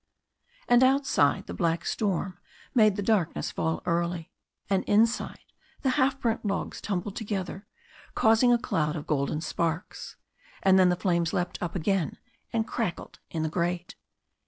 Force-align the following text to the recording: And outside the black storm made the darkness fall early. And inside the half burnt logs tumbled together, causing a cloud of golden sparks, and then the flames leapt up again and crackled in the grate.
And 0.67 0.83
outside 0.83 1.45
the 1.45 1.53
black 1.53 1.85
storm 1.85 2.39
made 2.73 2.95
the 2.95 3.03
darkness 3.03 3.51
fall 3.51 3.83
early. 3.85 4.31
And 4.67 4.83
inside 4.85 5.37
the 5.83 5.91
half 5.91 6.19
burnt 6.19 6.43
logs 6.43 6.81
tumbled 6.81 7.15
together, 7.15 7.67
causing 8.15 8.51
a 8.51 8.57
cloud 8.57 8.95
of 8.95 9.05
golden 9.05 9.41
sparks, 9.41 10.15
and 10.63 10.79
then 10.79 10.89
the 10.89 10.95
flames 10.95 11.33
leapt 11.33 11.61
up 11.61 11.75
again 11.75 12.17
and 12.51 12.65
crackled 12.65 13.19
in 13.29 13.43
the 13.43 13.49
grate. 13.49 13.93